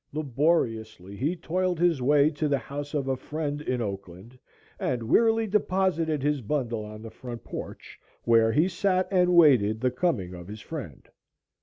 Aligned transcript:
Laboriously 0.13 1.15
he 1.15 1.35
toiled 1.35 1.79
his 1.79 2.01
way 2.01 2.31
to 2.31 2.47
the 2.47 2.57
house 2.57 2.95
of 2.95 3.07
a 3.07 3.15
friend 3.15 3.61
in 3.61 3.83
Oakland 3.83 4.39
and 4.79 5.03
wearily 5.03 5.45
deposited 5.45 6.23
his 6.23 6.41
bundle 6.41 6.83
on 6.83 7.03
the 7.03 7.11
front 7.11 7.43
porch, 7.43 7.99
where 8.23 8.51
he 8.51 8.67
sat 8.67 9.07
and 9.11 9.35
waited 9.35 9.79
the 9.79 9.91
coming 9.91 10.33
of 10.33 10.47
his 10.47 10.59
friend. 10.59 11.07